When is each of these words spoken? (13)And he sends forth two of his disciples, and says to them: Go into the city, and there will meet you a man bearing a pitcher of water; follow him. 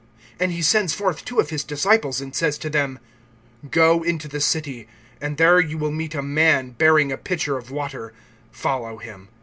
(13)And 0.39 0.49
he 0.49 0.63
sends 0.63 0.95
forth 0.95 1.23
two 1.23 1.39
of 1.39 1.51
his 1.51 1.63
disciples, 1.63 2.19
and 2.21 2.33
says 2.35 2.57
to 2.57 2.71
them: 2.71 2.97
Go 3.69 4.01
into 4.01 4.27
the 4.27 4.41
city, 4.41 4.87
and 5.21 5.37
there 5.37 5.61
will 5.77 5.91
meet 5.91 6.15
you 6.15 6.21
a 6.21 6.23
man 6.23 6.71
bearing 6.71 7.11
a 7.11 7.17
pitcher 7.17 7.55
of 7.55 7.69
water; 7.69 8.11
follow 8.51 8.97
him. 8.97 9.27